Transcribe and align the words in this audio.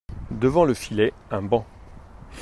Devant 0.31 0.65
le 0.65 0.73
filet, 0.73 1.13
un 1.29 1.43
banc. 1.43 1.63